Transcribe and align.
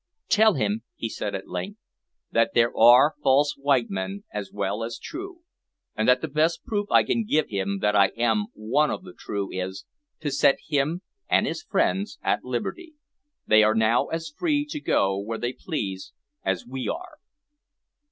"Tell 0.29 0.55
him," 0.55 0.81
he 0.95 1.09
said 1.09 1.35
at 1.35 1.47
length, 1.47 1.77
"that 2.31 2.55
there 2.55 2.75
are 2.75 3.13
false 3.21 3.53
white 3.55 3.91
men 3.91 4.23
as 4.33 4.51
well 4.51 4.83
as 4.83 4.97
true, 4.97 5.41
and 5.95 6.07
that 6.09 6.21
the 6.21 6.27
best 6.27 6.63
proof 6.65 6.87
I 6.89 7.03
can 7.03 7.23
give 7.23 7.49
him 7.49 7.77
that 7.83 7.95
I 7.95 8.07
am 8.17 8.47
one 8.55 8.89
of 8.89 9.03
the 9.03 9.13
true 9.13 9.49
is, 9.51 9.85
to 10.21 10.31
set 10.31 10.55
him 10.69 11.03
and 11.29 11.45
his 11.45 11.61
friends 11.61 12.17
at 12.23 12.43
liberty. 12.43 12.95
They 13.45 13.61
are 13.61 13.75
now 13.75 14.07
as 14.07 14.33
free 14.35 14.65
to 14.71 14.79
go 14.81 15.19
where 15.19 15.37
they 15.37 15.53
please 15.53 16.13
as 16.43 16.65
we 16.65 16.87
are." 16.89 17.19